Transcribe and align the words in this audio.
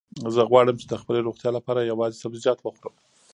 زه 0.35 0.41
غواړم 0.49 0.75
چې 0.81 0.85
د 0.89 0.93
خپلې 1.01 1.19
روغتیا 1.27 1.49
لپاره 1.57 1.89
یوازې 1.91 2.19
سبزیجات 2.23 2.59
وخورم. 2.61 2.95